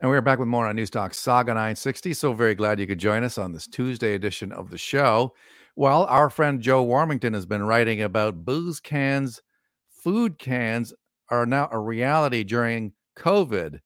[0.00, 2.14] And we're back with more on Newstalk Saga 960.
[2.14, 5.34] So very glad you could join us on this Tuesday edition of the show.
[5.76, 9.42] Well, our friend Joe Warmington has been writing about booze cans,
[9.90, 10.94] food cans
[11.28, 13.80] are now a reality during COVID.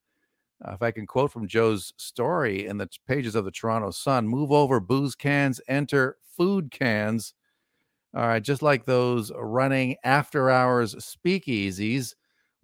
[0.65, 4.29] Uh, if I can quote from Joe's story in the pages of the Toronto Sun
[4.29, 7.35] move over booze cans, enter food cans.
[8.15, 12.15] All right, just like those running after hours speakeasies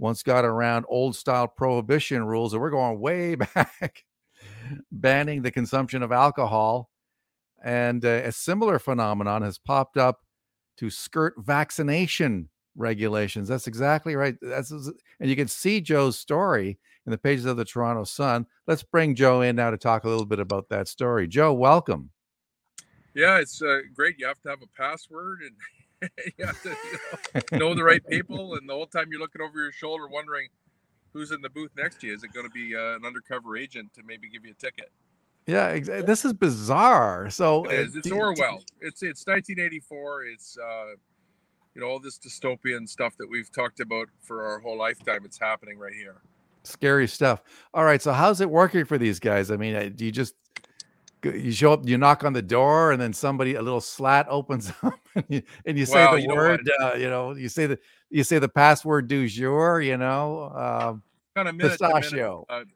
[0.01, 4.05] once got around old style prohibition rules, and we're going way back,
[4.91, 6.91] banning the consumption of alcohol.
[7.63, 10.23] And uh, a similar phenomenon has popped up
[10.79, 13.47] to skirt vaccination regulations.
[13.49, 14.37] That's exactly right.
[14.41, 18.47] That's and you can see Joe's story in the pages of the Toronto Sun.
[18.67, 21.29] Let's bring Joe in now to talk a little bit about that story.
[21.29, 22.11] Joe, welcome.
[23.15, 24.19] Yeah, it's uh, great.
[24.19, 25.53] You have to have a password and
[26.39, 28.55] you have to you know, know, the right people.
[28.55, 30.49] And the whole time you're looking over your shoulder, wondering
[31.13, 32.15] who's in the booth next to you.
[32.15, 34.91] Is it going to be uh, an undercover agent to maybe give you a ticket?
[35.47, 37.31] Yeah, ex- this is bizarre.
[37.31, 37.97] So it is.
[37.97, 38.63] It's Orwell.
[38.81, 40.25] It's it's 1984.
[40.25, 40.95] It's uh,
[41.75, 45.25] you know all this dystopian stuff that we've talked about for our whole lifetime.
[45.25, 46.17] It's happening right here.
[46.63, 47.43] Scary stuff.
[47.73, 48.03] All right.
[48.03, 49.51] So how's it working for these guys?
[49.51, 50.35] I mean, uh, do you just
[51.25, 54.73] you show up, you knock on the door, and then somebody a little slat opens
[54.83, 56.69] up, and you, and you say well, the you word.
[56.79, 57.79] Know uh, you know, you say the
[58.11, 59.81] you say the password du jour.
[59.81, 61.03] You know, um,
[61.35, 62.45] kind of minute pistachio.
[62.49, 62.71] To minute, uh,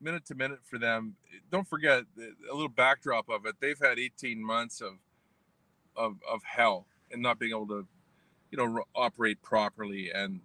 [0.00, 1.16] minute to minute for them.
[1.50, 3.56] Don't forget a little backdrop of it.
[3.60, 4.94] They've had 18 months of
[5.96, 7.86] of of hell and not being able to,
[8.52, 10.40] you know, operate properly and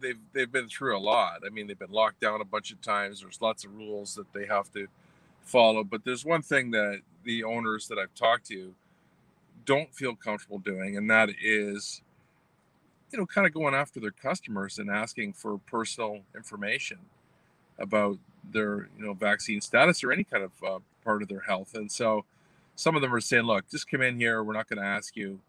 [0.00, 1.42] they've they've been through a lot.
[1.46, 3.20] I mean, they've been locked down a bunch of times.
[3.20, 4.86] There's lots of rules that they have to
[5.48, 5.84] follow.
[5.84, 8.74] But there's one thing that the owners that I've talked to
[9.64, 12.02] don't feel comfortable doing, and that is,
[13.12, 16.98] you know, kind of going after their customers and asking for personal information
[17.78, 18.18] about
[18.50, 21.74] their, you know, vaccine status or any kind of uh, part of their health.
[21.74, 22.24] And so,
[22.76, 24.42] some of them are saying, "Look, just come in here.
[24.42, 25.40] We're not going to ask you."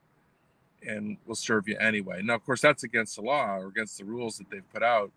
[0.85, 2.21] and we'll serve you anyway.
[2.21, 5.11] Now, of course, that's against the law or against the rules that they've put out.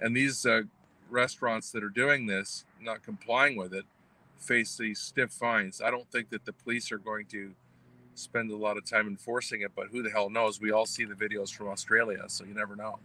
[0.00, 0.62] And these uh,
[1.10, 3.84] restaurants that are doing this, not complying with it,
[4.38, 5.80] face these stiff fines.
[5.80, 7.52] I don't think that the police are going to
[8.14, 10.60] spend a lot of time enforcing it, but who the hell knows?
[10.60, 12.98] We all see the videos from Australia, so you never know.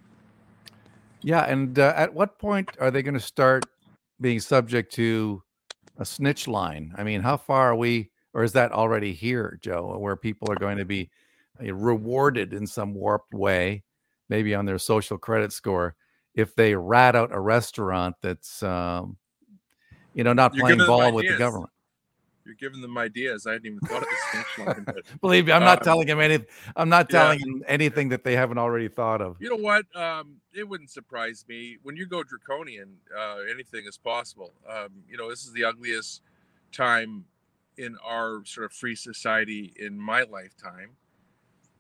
[1.22, 3.66] Yeah, and uh, at what point are they going to start
[4.20, 5.44] being subject to
[5.97, 6.94] a snitch line?
[6.97, 10.56] I mean, how far are we, or is that already here, Joe, where people are
[10.56, 11.09] going to be
[11.59, 13.84] rewarded in some warped way,
[14.30, 15.96] maybe on their social credit score,
[16.34, 19.18] if they rat out a restaurant that's, um,
[20.14, 21.70] you know, not You're playing ball with the government.
[22.44, 23.46] You're giving them ideas.
[23.46, 25.04] I hadn't even thought of this.
[25.22, 26.48] Believe me, I'm not uh, telling him anything.
[26.76, 27.46] I'm not telling yeah.
[27.46, 29.38] him anything that they haven't already thought of.
[29.40, 29.86] You know what?
[29.96, 32.98] Um, it wouldn't surprise me when you go draconian.
[33.16, 34.54] Uh, anything is possible.
[34.68, 36.24] Um, you know, this is the ugliest
[36.72, 37.26] time
[37.78, 40.96] in our sort of free society in my lifetime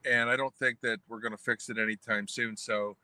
[0.05, 2.57] and I don't think that we're going to fix it anytime soon.
[2.57, 2.97] So,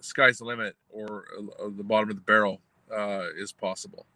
[0.00, 2.60] sky's the limit, or uh, the bottom of the barrel
[2.94, 4.06] uh, is possible.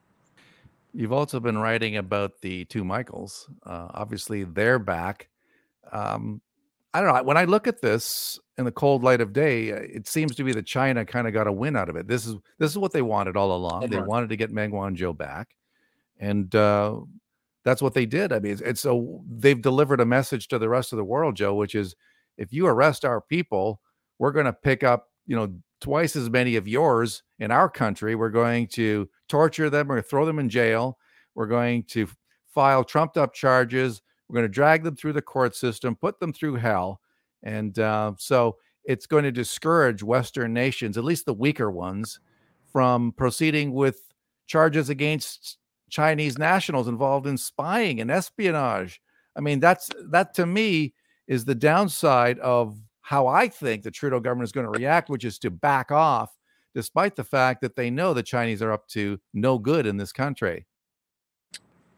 [0.97, 3.51] You've also been writing about the two Michaels.
[3.65, 5.29] Uh, obviously, they're back.
[5.93, 6.41] Um,
[6.95, 7.23] I don't know.
[7.23, 10.45] When I look at this in the cold light of day, uh, it seems to
[10.45, 12.09] be that China kind of got a win out of it.
[12.09, 13.91] This is this is what they wanted all along.
[13.91, 15.55] They wanted to get Meng Wanzhou back,
[16.19, 17.01] and uh,
[17.62, 18.33] that's what they did.
[18.33, 21.37] I mean, it's, it's so they've delivered a message to the rest of the world,
[21.37, 21.95] Joe, which is
[22.39, 23.83] if you arrest our people,
[24.19, 28.14] we're going to pick up, you know, twice as many of yours in our country.
[28.14, 30.98] We're going to torture them or throw them in jail.
[31.34, 32.09] We're going to
[32.54, 34.03] file trumped up charges.
[34.28, 37.00] We're going to drag them through the court system, put them through hell.
[37.42, 42.20] And uh, so it's going to discourage Western nations, at least the weaker ones,
[42.72, 44.00] from proceeding with
[44.47, 45.58] charges against
[45.91, 49.00] Chinese nationals involved in spying and espionage.
[49.37, 50.94] I mean, that's that to me
[51.28, 55.25] is the downside of how I think the Trudeau government is going to react, which
[55.25, 56.37] is to back off,
[56.75, 60.11] despite the fact that they know the Chinese are up to no good in this
[60.11, 60.67] country.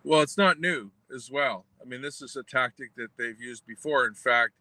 [0.04, 1.64] Well, it's not new as well.
[1.80, 4.04] I mean, this is a tactic that they've used before.
[4.04, 4.52] In fact,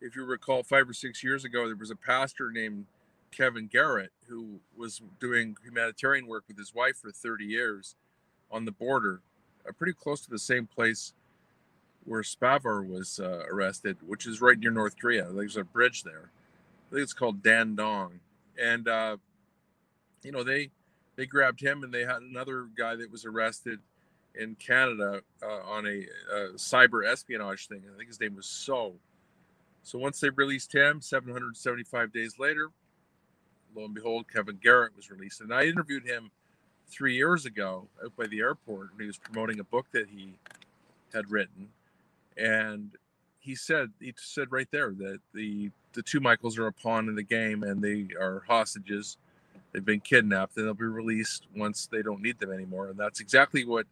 [0.00, 2.86] if you recall, five or six years ago, there was a pastor named
[3.30, 7.96] Kevin Garratt who was doing humanitarian work with his wife for 30 years
[8.50, 9.20] on the border,
[9.68, 11.12] uh, pretty close to the same place
[12.04, 15.28] where Spavor was uh, arrested, which is right near North Korea.
[15.30, 16.30] There's a bridge there.
[16.90, 18.18] I think it's called Dandong,
[18.60, 19.16] and uh,
[20.22, 20.70] you know they
[21.16, 23.80] they grabbed him, and they had another guy that was arrested
[24.34, 27.82] in Canada uh, on a, a, cyber espionage thing.
[27.92, 28.94] I think his name was So.
[29.84, 32.68] So once they released him, 775 days later,
[33.74, 36.30] lo and behold, Kevin Garratt was released, and I interviewed him
[36.88, 40.34] three years ago out by the airport when he was promoting a book that he
[41.12, 41.68] had written,
[42.36, 42.92] and
[43.38, 47.14] he said he said right there that the the two Michaels are a pawn in
[47.14, 49.18] the game and they are hostages.
[49.72, 52.88] They've been kidnapped and they'll be released once they don't need them anymore.
[52.88, 53.86] And that's exactly what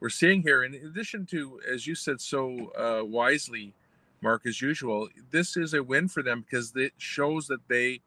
[0.00, 0.64] we're seeing here.
[0.64, 3.74] In addition to, as you said so uh, wisely,
[4.20, 8.00] Mark, as usual, this is a win for them because it shows that they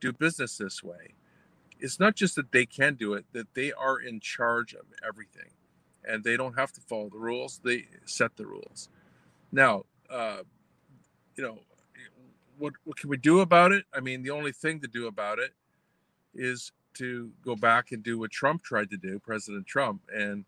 [0.00, 1.14] do business this way.
[1.80, 5.50] It's not just that they can do it, that they are in charge of everything
[6.06, 8.88] and they don't have to follow the rules, they set the rules.
[9.54, 10.38] Now, uh,
[11.36, 11.58] you know,
[12.58, 13.84] what, what can we do about it?
[13.94, 15.52] I mean, the only thing to do about it
[16.34, 20.44] is to go back and do what Trump tried to do, President Trump, and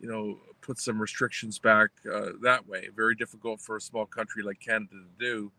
[0.00, 2.88] you know, put some restrictions back uh, that way.
[2.94, 5.52] Very difficult for a small country like Canada to do.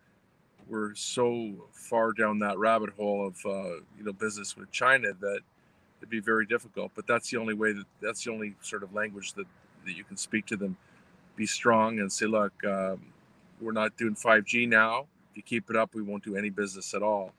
[0.67, 5.39] We're so far down that rabbit hole of uh, you know business with China that
[5.99, 6.91] it'd be very difficult.
[6.95, 9.47] But that's the only way that that's the only sort of language that
[9.85, 10.75] that you can speak to them.
[11.37, 12.99] Be strong and say, look, um,
[13.61, 15.05] we're not doing 5G now.
[15.31, 17.31] If you keep it up, we won't do any business at all.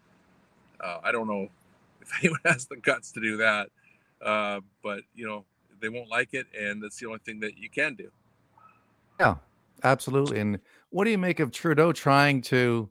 [0.80, 1.48] Uh, I don't know
[2.00, 3.68] if anyone has the guts to do that,
[4.22, 5.44] uh, but you know
[5.80, 8.10] they won't like it, and that's the only thing that you can do.
[9.20, 9.36] Yeah,
[9.82, 10.40] absolutely.
[10.40, 10.60] And
[10.90, 12.88] what do you make of Trudeau trying to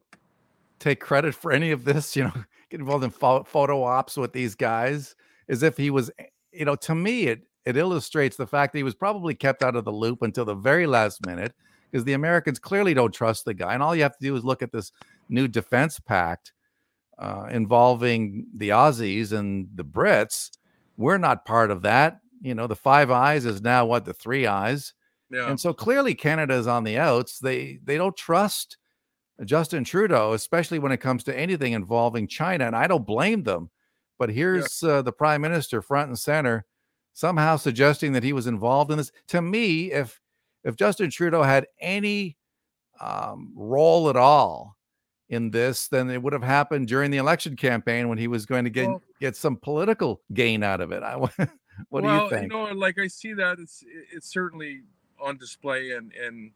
[0.79, 2.15] take credit for any of this?
[2.15, 2.33] You know,
[2.69, 5.15] get involved in photo ops with these guys
[5.47, 6.11] as if he was.
[6.51, 9.75] You know, to me, it it illustrates the fact that he was probably kept out
[9.75, 11.53] of the loop until the very last minute
[11.91, 13.73] because the Americans clearly don't trust the guy.
[13.73, 14.91] And all you have to do is look at this
[15.29, 16.53] new defense pact
[17.17, 20.51] uh, involving the Aussies and the Brits.
[20.97, 24.45] We're not part of that you know, the Five Eyes is now what the Three
[24.45, 24.93] Eyes.
[25.29, 25.49] Yeah.
[25.49, 27.39] And so clearly Canada is on the outs.
[27.39, 28.77] They they don't trust
[29.43, 32.65] Justin Trudeau, especially when it comes to anything involving China.
[32.65, 33.69] And I don't blame them.
[34.17, 34.89] But here's yeah.
[34.89, 36.65] uh, the prime minister front and center,
[37.17, 39.11] somehow suggesting that he was involved in this.
[39.29, 40.21] To me, if
[40.63, 42.37] if Justin Trudeau had any
[43.01, 44.77] um, role at all
[45.27, 48.65] in this, then it would have happened during the election campaign when he was going
[48.65, 51.01] to get well, get some political gain out of it.
[51.01, 51.15] I
[51.89, 52.53] what well, do you think?
[52.53, 53.83] You know, like I see that it's
[54.13, 54.83] it's certainly
[55.19, 56.51] on display, and and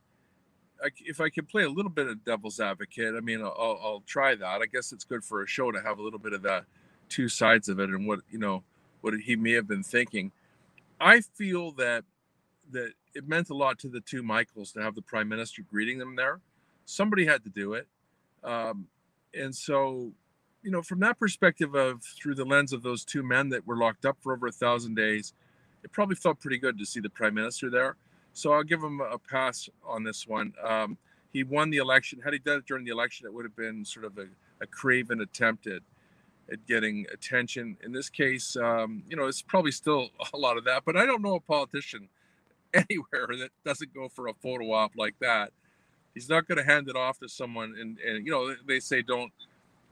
[0.83, 4.03] I, if I can play a little bit of devil's advocate, I mean, I'll, I'll
[4.05, 4.61] try that.
[4.61, 6.65] I guess it's good for a show to have a little bit of that
[7.09, 8.63] two sides of it, and what you know,
[9.01, 10.31] what he may have been thinking.
[11.01, 12.05] I feel that
[12.71, 15.97] that it meant a lot to the two Michaels to have the prime minister greeting
[15.99, 16.39] them there.
[16.85, 17.87] Somebody had to do it,
[18.43, 18.87] um,
[19.33, 20.13] and so
[20.63, 23.77] you know, from that perspective of through the lens of those two men that were
[23.77, 25.33] locked up for over a thousand days,
[25.83, 27.95] it probably felt pretty good to see the prime minister there.
[28.33, 30.53] So I'll give him a pass on this one.
[30.63, 30.97] Um,
[31.33, 32.21] he won the election.
[32.23, 34.27] Had he done it during the election, it would have been sort of a,
[34.61, 35.81] a craven attempt at,
[36.51, 37.77] at getting attention.
[37.83, 41.05] In this case, um, you know, it's probably still a lot of that, but I
[41.05, 42.09] don't know a politician
[42.73, 45.51] anywhere that doesn't go for a photo op like that.
[46.13, 49.01] He's not going to hand it off to someone, and, and you know, they say
[49.01, 49.31] don't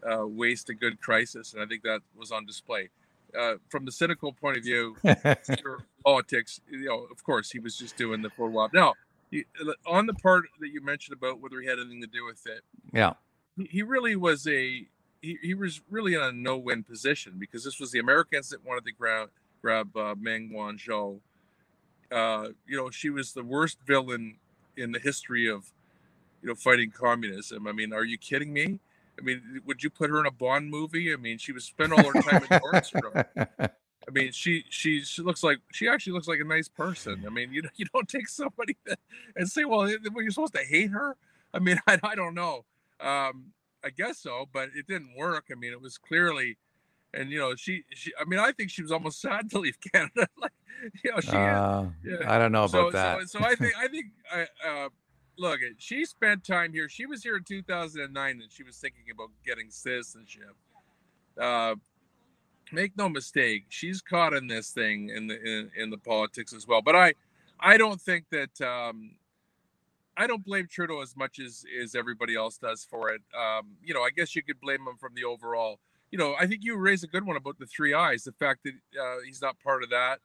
[0.04, 2.90] uh, waste a good crisis, and I think that was on display.
[3.38, 4.98] Uh, from the cynical point of view,
[6.04, 8.74] politics, you know, of course, he was just doing the photo op.
[8.74, 8.96] Now,
[9.30, 9.46] he,
[9.86, 12.64] on the part that you mentioned about whether he had anything to do with it,
[12.92, 13.14] yeah,
[13.56, 14.88] he, he really was a
[15.22, 18.86] he, he was really in a no-win position because this was the Americans that wanted
[18.86, 19.30] to grab
[19.62, 21.20] grab uh, Meng Wanzhou.
[22.12, 24.38] Uh, you know, she was the worst villain
[24.78, 25.72] in the history of
[26.42, 27.68] you know fighting communism.
[27.68, 28.80] I mean, are you kidding me?
[29.20, 31.14] I mean, would you put her in a Bond movie?
[31.14, 33.26] I mean, she was spent all her time in Nordstrom.
[34.08, 37.24] I mean, she, she she looks like she actually looks like a nice person.
[37.28, 38.98] I mean, you you don't take somebody that,
[39.36, 41.16] and say, well, you're supposed to hate her.
[41.54, 42.66] I mean, I, I don't know.
[43.00, 43.52] Um,
[43.84, 45.46] I guess so, but it didn't work.
[45.52, 46.58] I mean, it was clearly,
[47.14, 48.12] and you know, she she.
[48.20, 50.28] I mean, I think she was almost sad to leave Canada.
[50.42, 50.52] like,
[51.04, 51.30] you know, she.
[51.30, 52.32] Uh, yeah.
[52.34, 53.30] I don't know about that.
[53.30, 54.42] So, so I think I think I.
[54.68, 54.90] Uh,
[55.38, 56.90] look, she spent time here.
[56.90, 60.56] She was here in 2009 and she was thinking about getting citizenship.
[61.40, 61.76] Uh,
[62.72, 66.68] make no mistake, she's caught in this thing in the in, in the politics as
[66.68, 66.82] well.
[66.82, 67.14] But I,
[67.60, 69.12] I don't think that um,
[70.20, 73.22] I don't blame Trudeau as much as as everybody else does for it.
[73.36, 75.80] Um, you know, I guess you could blame him from the overall.
[76.12, 78.24] You know, I think you raised a good one about the three eyes.
[78.24, 80.20] The fact that uh, he's not part of that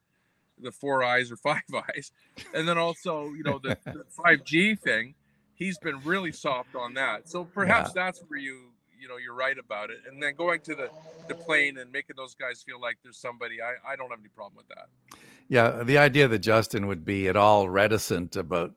[0.58, 2.12] the four eyes or five eyes,
[2.52, 3.76] and then also you know the
[4.10, 5.14] five G thing.
[5.56, 7.28] He's been really soft on that.
[7.28, 8.04] So perhaps yeah.
[8.04, 9.98] that's where you you know you're right about it.
[10.08, 10.90] And then going to the
[11.28, 13.58] the plane and making those guys feel like there's somebody.
[13.62, 15.18] I I don't have any problem with that.
[15.48, 18.72] Yeah, the idea that Justin would be at all reticent about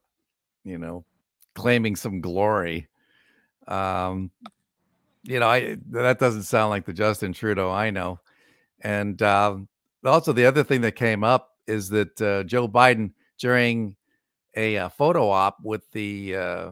[0.67, 1.05] you know
[1.55, 2.87] claiming some glory.
[3.67, 4.31] Um,
[5.23, 8.19] you know, I that doesn't sound like the Justin Trudeau I know.
[8.81, 9.67] And um,
[10.05, 13.95] Also, the other thing that came up is that uh, Joe Biden, during
[14.55, 16.69] a uh, photo op with the uh,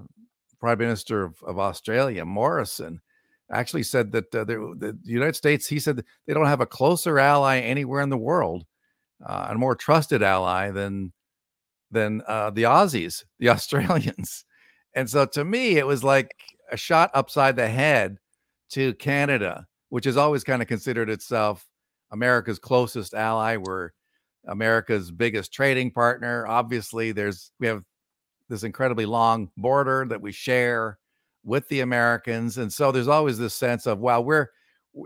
[0.60, 3.02] Prime Minister of, of, Australia, Morrison,
[3.52, 7.60] actually said that uh, the United States, he said they don't have a closer ally
[7.60, 8.66] anywhere in the world,
[9.26, 11.12] uh, a more trusted ally than
[11.96, 14.46] than uh, the Aussies, the Australians.
[14.94, 16.36] And so to me, it was like
[16.72, 18.18] a shot upside the head
[18.72, 21.66] to Canada, which has always kind of considered itself
[22.12, 23.58] America's closest ally.
[23.58, 23.90] We're
[24.48, 26.46] America's biggest trading partner.
[26.48, 27.84] Obviously, there's we have
[28.48, 31.00] this incredibly long border that we share
[31.44, 34.48] with the Americans, and so there's always this sense of well, we're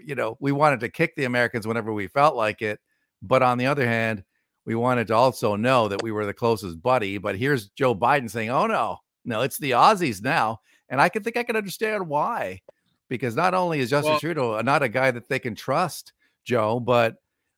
[0.03, 2.79] you know we wanted to kick the Americans whenever we felt like it,
[3.21, 4.23] but on the other hand,
[4.69, 7.17] we wanted to also know that we were the closest buddy.
[7.17, 10.59] But here's Joe Biden saying, "Oh no, no, it's the Aussies now,"
[10.89, 12.61] and I can think I can understand why,
[13.09, 16.79] because not only is Justin well, Trudeau not a guy that they can trust, Joe,
[16.79, 17.15] but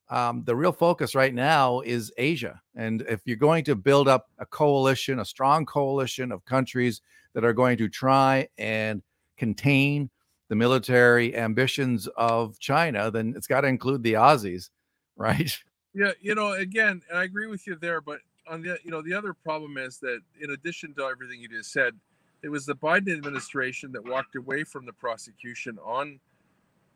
[0.09, 2.61] um, the real focus right now is Asia.
[2.77, 7.01] And if you're going to build up a coalition, a strong coalition of countries
[7.33, 9.03] that are going to try and
[9.35, 10.09] contain
[10.47, 14.69] the military ambitions of China, then it's got to include the Aussies,
[15.17, 15.59] right?
[15.93, 19.13] Yeah, you know, again, I agree with you there, but on the you know the
[19.13, 21.95] other problem is that in addition to everything you just said,
[22.41, 26.19] it was the Biden administration that walked away from the prosecution on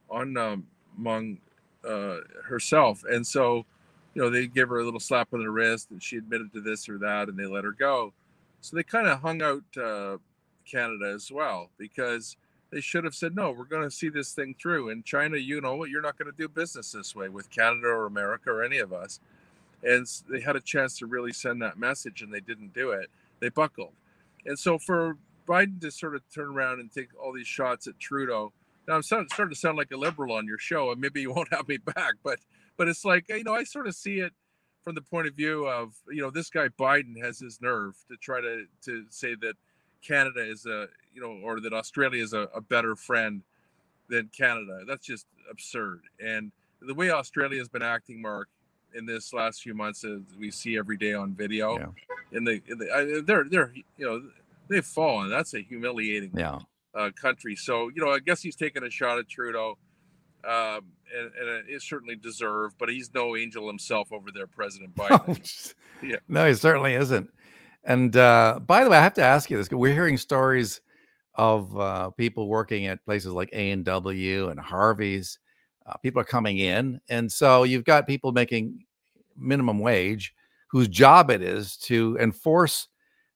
[0.10, 1.40] on um, Meng
[1.88, 3.66] uh, herself, and so
[4.14, 6.62] you know they gave her a little slap on the wrist, and she admitted to
[6.62, 8.14] this or that, and they let her go.
[8.62, 10.18] So they kind of hung out uh,
[10.66, 12.38] Canada as well because
[12.76, 14.90] they should have said no we're going to see this thing through.
[14.90, 15.90] And china you know what?
[15.90, 18.92] You're not going to do business this way with canada or america or any of
[18.92, 19.22] us.
[19.82, 23.10] And they had a chance to really send that message and they didn't do it.
[23.40, 23.94] They buckled.
[24.46, 25.18] And so for
[25.48, 28.52] biden to sort of turn around and take all these shots at trudeau
[28.88, 31.54] now i'm starting to sound like a liberal on your show and maybe you won't
[31.54, 32.40] have me back but
[32.78, 34.34] but it's like you know i sort of see it
[34.84, 38.18] from the point of view of you know this guy biden has his nerve to
[38.18, 39.54] try to to say that
[40.06, 43.42] canada is a you know or that australia is a, a better friend
[44.10, 48.50] than canada that's just absurd and the way australia has been acting mark
[48.96, 51.78] in this last few months as we see every day on video.
[51.78, 51.86] Yeah.
[52.32, 54.24] In the, in the they're they're you know
[54.68, 55.30] they've fallen.
[55.30, 56.60] That's a humiliating yeah.
[56.96, 57.56] uh, country.
[57.56, 59.78] So you know I guess he's taking a shot at Trudeau,
[60.44, 60.86] um,
[61.16, 62.76] and, and it's certainly deserved.
[62.80, 65.74] But he's no angel himself over there, President Biden.
[66.02, 66.18] yeah.
[66.28, 67.30] No, he certainly isn't.
[67.86, 70.82] And uh, by the way, I have to ask you this: we're hearing stories
[71.36, 75.38] of uh, people working at places like A and W and Harvey's
[75.86, 78.84] uh, people are coming in, and so you've got people making
[79.38, 80.34] minimum wage
[80.68, 82.88] whose job it is to enforce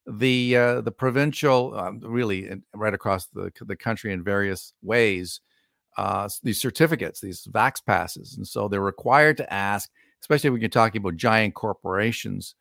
[0.07, 5.41] the uh, the provincial, um, really right across the the country in various ways,
[5.97, 9.91] uh, these certificates, these vax passes, and so they're required to ask,
[10.21, 12.55] especially when you're talking about giant corporations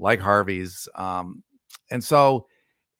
[0.00, 1.42] like Harvey's, um,
[1.90, 2.46] and so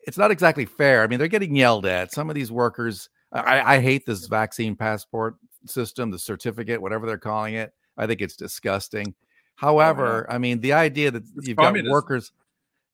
[0.01, 1.03] it's not exactly fair.
[1.03, 2.13] I mean, they're getting yelled at.
[2.13, 3.09] Some of these workers.
[3.33, 7.73] I, I hate this vaccine passport system, the certificate, whatever they're calling it.
[7.97, 9.15] I think it's disgusting.
[9.55, 10.35] However, oh.
[10.35, 11.87] I mean, the idea that it's you've communism.
[11.87, 12.33] got workers,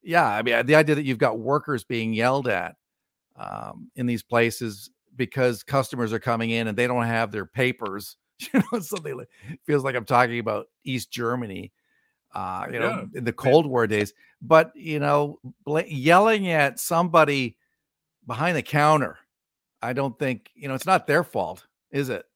[0.02, 2.76] yeah, I mean, the idea that you've got workers being yelled at
[3.36, 8.16] um, in these places because customers are coming in and they don't have their papers,
[8.40, 9.12] you know, so they
[9.66, 11.72] feels like I'm talking about East Germany,
[12.36, 13.18] uh, you know, yeah.
[13.18, 14.12] in the Cold War days.
[14.42, 15.40] But you know,
[15.86, 17.56] yelling at somebody
[18.26, 19.18] behind the counter,
[19.80, 22.26] I don't think you know it's not their fault, is it?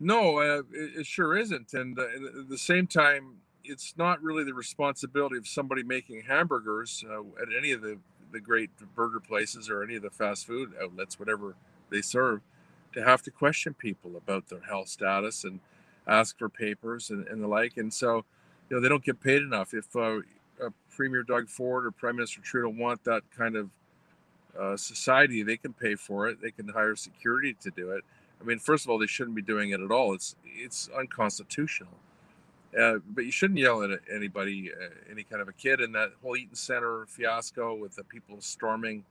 [0.00, 1.74] No, uh, it, it, sure isn't.
[1.74, 7.04] And uh, at the same time, it's not really the responsibility of somebody making hamburgers
[7.10, 7.98] uh, at any of the,
[8.32, 11.56] the great burger places or any of the fast food outlets, whatever
[11.90, 12.40] they serve,
[12.94, 15.60] to have to question people about their health status and
[16.06, 17.76] ask for papers and, and the like.
[17.76, 18.24] And so,
[18.68, 19.74] you know, they don't get paid enough.
[19.74, 20.20] If uh,
[20.90, 23.70] Premier Doug Ford or Prime Minister Trudeau want that kind of
[24.58, 26.40] uh, society, they can pay for it.
[26.42, 28.04] They can hire security to do it
[28.40, 30.14] I mean, first of all, they shouldn't be doing it at all.
[30.14, 31.92] It's it's unconstitutional.
[32.78, 35.80] Uh, but you shouldn't yell at anybody, uh, any kind of a kid.
[35.80, 39.04] And that whole Eaton Center fiasco with the people storming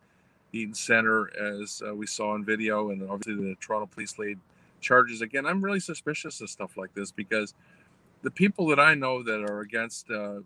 [0.54, 4.40] Eaton Center, as uh, we saw in video, and obviously the Toronto police laid
[4.80, 5.48] charges again.
[5.48, 7.56] I'm really suspicious of stuff like this because
[8.24, 10.44] the people that I know that are against, uh, you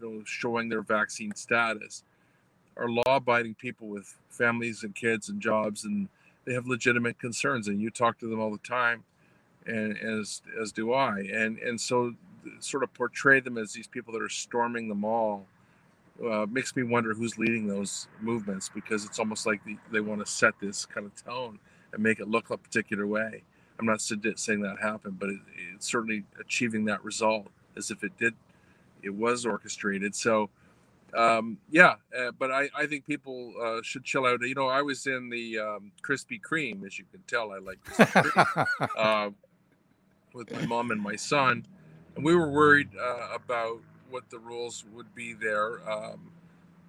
[0.00, 2.04] know, showing their vaccine status
[2.76, 6.08] are law-abiding people with families and kids and jobs and
[6.44, 9.04] they have legitimate concerns, and you talk to them all the time,
[9.66, 12.14] and as as do I, and and so
[12.58, 15.46] sort of portray them as these people that are storming the mall
[16.28, 20.24] uh, makes me wonder who's leading those movements because it's almost like the, they want
[20.24, 21.60] to set this kind of tone
[21.92, 23.44] and make it look a particular way.
[23.78, 25.40] I'm not saying that happened, but it,
[25.74, 28.34] it's certainly achieving that result as if it did,
[29.02, 30.14] it was orchestrated.
[30.14, 30.50] So,
[31.16, 34.40] um, yeah, uh, but I, I think people uh, should chill out.
[34.42, 37.78] You know, I was in the um, Krispy Kreme, as you can tell, I like
[38.96, 39.30] uh,
[40.32, 41.66] with my mom and my son,
[42.16, 45.88] and we were worried uh, about what the rules would be there.
[45.90, 46.30] Um,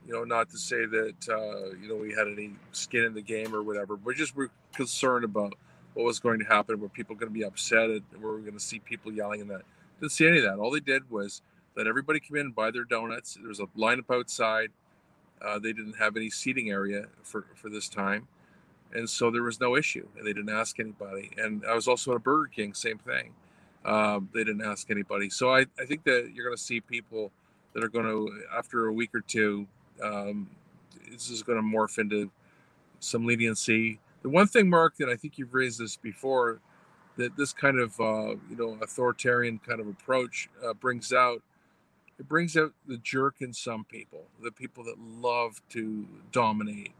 [0.06, 3.22] you know, not to say that uh, you know we had any skin in the
[3.22, 5.54] game or whatever, but just we're concerned about
[5.94, 6.80] what was going to happen.
[6.80, 7.90] Were people going to be upset?
[7.90, 9.62] And were we going to see people yelling and that?
[10.00, 10.58] Didn't see any of that.
[10.58, 11.42] All they did was
[11.76, 13.36] let everybody come in and buy their donuts.
[13.36, 14.70] There was a lineup outside.
[15.42, 18.28] Uh, they didn't have any seating area for, for this time.
[18.94, 20.08] And so there was no issue.
[20.18, 21.32] And they didn't ask anybody.
[21.38, 23.34] And I was also at a Burger King, same thing.
[23.86, 25.30] Um, they didn't ask anybody.
[25.30, 27.32] So I, I think that you're going to see people
[27.74, 29.68] that are going to, after a week or two,
[30.02, 30.50] um,
[31.12, 32.32] this is going to morph into
[33.00, 34.00] some leniency.
[34.24, 36.60] The one thing, Mark, that I think you've raised this before,
[37.18, 41.44] that this kind of uh, you know authoritarian kind of approach uh, brings out
[42.20, 46.94] it brings out the jerk in some people, the people that love to dominate.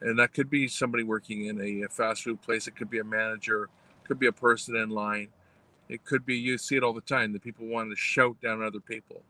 [0.00, 3.04] And that could be somebody working in a, fast food place, it could be a
[3.04, 5.28] manager, it could be a person in line.
[5.88, 8.62] It could be, you see it all the time, the people want to shout down
[8.62, 9.22] other people.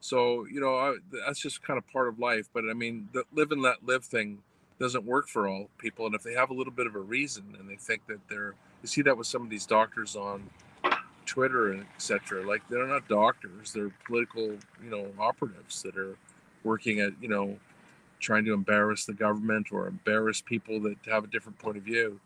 [0.00, 0.96] So, you know, I,
[1.26, 2.48] that's just kind of part of life.
[2.52, 4.40] But I mean, the live and let live thing
[4.82, 6.06] doesn't work for all people.
[6.06, 8.54] And if they have a little bit of a reason and they think that they're,
[8.82, 10.50] you see that with some of these doctors on
[11.24, 12.44] Twitter and etc.
[12.44, 14.42] Like they're not doctors; they're political,
[14.82, 16.16] you know, operatives that are
[16.64, 17.56] working at, you know,
[18.18, 22.18] trying to embarrass the government or embarrass people that have a different point of view.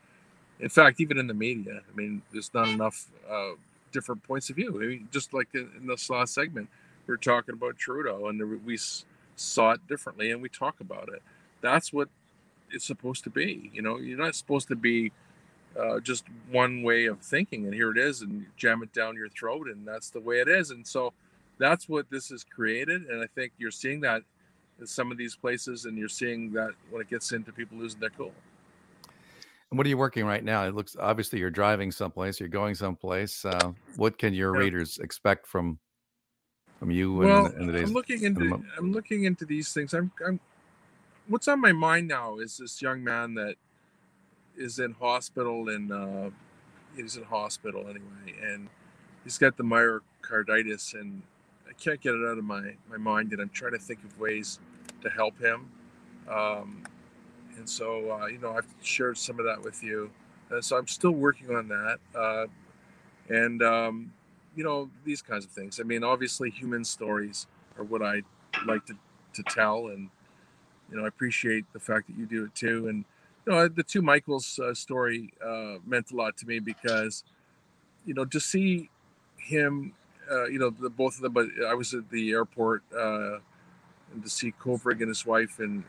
[0.59, 3.51] In fact, even in the media, I mean, there's not enough uh,
[3.93, 4.81] different points of view.
[4.83, 6.71] I mean, just like in this last segment,
[7.07, 8.79] we are talking about Trudeau, and we
[9.37, 11.23] saw it differently, and we talk about it.
[11.61, 12.09] That's what
[12.71, 13.71] it's supposed to be.
[13.73, 15.13] You know, you're not supposed to be
[15.79, 19.29] uh, just one way of thinking, and here it is, and jam it down your
[19.29, 20.71] throat, and that's the way it is.
[20.71, 21.13] And so
[21.59, 24.23] that's what this has created, and I think you're seeing that
[24.79, 28.01] in some of these places, and you're seeing that when it gets into people losing
[28.01, 28.33] their cool.
[29.71, 30.67] And what are you working right now?
[30.67, 33.45] It looks obviously you're driving someplace, you're going someplace.
[33.45, 34.63] Uh, what can your yeah.
[34.63, 35.79] readers expect from
[36.79, 37.15] from you?
[37.15, 39.93] Well, in, in the days, I'm looking into I'm looking into these things.
[39.93, 40.39] I'm, I'm
[41.29, 43.57] what's on my mind now is this young man that
[44.57, 46.31] is in hospital and uh,
[46.97, 48.69] he's in hospital anyway, and
[49.25, 51.23] he's got the myocarditis, and
[51.69, 54.19] I can't get it out of my my mind, and I'm trying to think of
[54.19, 54.59] ways
[55.03, 55.71] to help him.
[56.29, 56.85] Um,
[57.57, 60.11] and so, uh, you know, I've shared some of that with you,
[60.51, 61.99] and so I'm still working on that.
[62.15, 62.47] Uh,
[63.29, 64.13] and um,
[64.55, 65.81] you know, these kinds of things.
[65.81, 67.47] I mean, obviously, human stories
[67.79, 68.23] are what I
[68.67, 68.95] like to
[69.35, 70.09] to tell, and
[70.91, 73.05] you know, I appreciate the fact that you do it too, and
[73.47, 77.23] you know, the two Michaels uh, story uh, meant a lot to me because,
[78.05, 78.91] you know, to see
[79.37, 79.93] him,
[80.31, 81.33] uh, you know, the both of them.
[81.33, 83.39] But I was at the airport uh,
[84.13, 85.85] and to see Kovrig and his wife and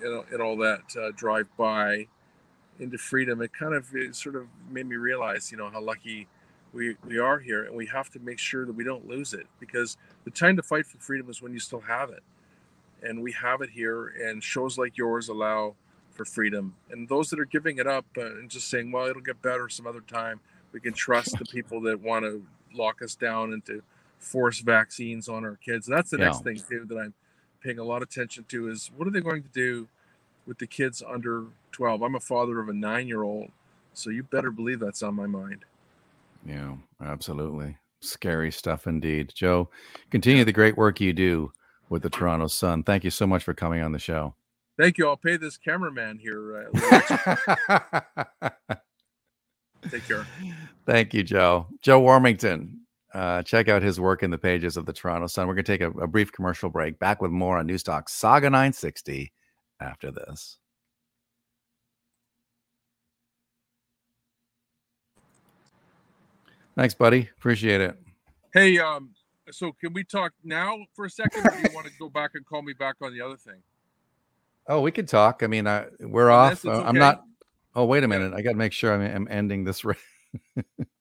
[0.00, 2.06] you know and all that uh, drive by
[2.78, 3.42] into freedom.
[3.42, 6.26] It kind of it sort of made me realize, you know, how lucky
[6.72, 9.46] we we are here, and we have to make sure that we don't lose it
[9.60, 12.22] because the time to fight for freedom is when you still have it,
[13.02, 14.08] and we have it here.
[14.08, 15.74] And shows like yours allow
[16.12, 16.74] for freedom.
[16.90, 19.68] And those that are giving it up uh, and just saying, well, it'll get better
[19.68, 20.40] some other time.
[20.72, 23.82] We can trust the people that want to lock us down and to
[24.18, 25.86] force vaccines on our kids.
[25.86, 26.24] That's the yeah.
[26.26, 27.14] next thing too that I'm
[27.62, 29.88] paying a lot of attention to is what are they going to do
[30.46, 32.02] with the kids under 12?
[32.02, 33.50] I'm a father of a nine year old,
[33.94, 35.64] so you better believe that's on my mind.
[36.44, 37.76] Yeah, absolutely.
[38.00, 39.32] Scary stuff indeed.
[39.34, 39.70] Joe,
[40.10, 41.52] continue the great work you do
[41.88, 42.82] with the Toronto Sun.
[42.84, 44.34] Thank you so much for coming on the show.
[44.78, 45.08] Thank you.
[45.08, 46.70] I'll pay this cameraman here.
[47.68, 48.50] Uh,
[49.90, 50.26] Take care.
[50.86, 51.66] Thank you, Joe.
[51.82, 52.74] Joe Warmington.
[53.12, 55.48] Uh, check out his work in the pages of the Toronto Sun.
[55.48, 56.98] We're going to take a, a brief commercial break.
[56.98, 59.32] Back with more on Newstalk Saga 960
[59.80, 60.58] after this.
[66.76, 67.28] Thanks, buddy.
[67.38, 67.98] Appreciate it.
[68.54, 69.10] Hey, um,
[69.50, 72.30] so can we talk now for a second, or do you want to go back
[72.34, 73.62] and call me back on the other thing?
[74.66, 75.42] Oh, we could talk.
[75.42, 76.64] I mean, I, we're off.
[76.64, 77.24] Uh, I'm not.
[77.74, 78.34] Oh, wait a minute.
[78.34, 79.84] I got to make sure I'm, I'm ending this.